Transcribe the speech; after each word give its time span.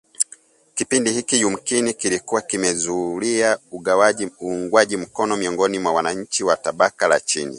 Kipindi 0.75 1.11
hiki 1.11 1.41
yumkini 1.41 1.93
kilikuwa 1.93 2.41
kimemzulia 2.41 3.59
uungwaji 4.41 4.97
mkono 4.97 5.37
miongoni 5.37 5.79
mwa 5.79 5.93
wananchi 5.93 6.43
wa 6.43 6.57
tabaka 6.57 7.07
la 7.07 7.19
chini 7.19 7.49